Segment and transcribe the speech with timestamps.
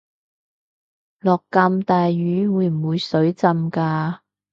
[1.19, 4.23] 落咁大雨會唔會水浸架